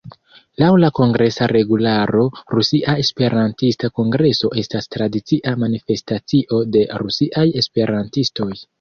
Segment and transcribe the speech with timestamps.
[0.61, 2.23] Laŭ la Kongresa regularo,
[2.55, 8.55] "Rusia Esperantista Kongreso estas tradicia manifestacio de rusiaj esperantistoj.